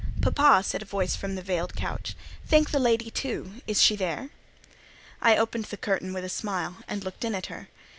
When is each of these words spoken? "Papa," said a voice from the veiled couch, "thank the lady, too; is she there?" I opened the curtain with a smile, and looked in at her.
"Papa," 0.19 0.63
said 0.63 0.81
a 0.81 0.85
voice 0.85 1.15
from 1.15 1.35
the 1.35 1.43
veiled 1.43 1.75
couch, 1.75 2.15
"thank 2.47 2.71
the 2.71 2.79
lady, 2.79 3.11
too; 3.11 3.61
is 3.67 3.79
she 3.79 3.95
there?" 3.95 4.31
I 5.21 5.37
opened 5.37 5.65
the 5.65 5.77
curtain 5.77 6.11
with 6.11 6.23
a 6.23 6.27
smile, 6.27 6.77
and 6.87 7.03
looked 7.03 7.23
in 7.23 7.35
at 7.35 7.45
her. 7.53 7.67